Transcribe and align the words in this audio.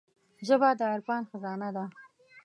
ژبه 0.47 0.69
د 0.79 0.81
عرفان 0.93 1.21
خزانه 1.29 1.69
ده 1.75 1.85